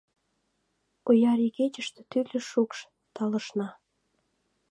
[1.09, 2.79] Ояр игечыште тӱрлӧ шукш
[3.15, 3.67] талышна.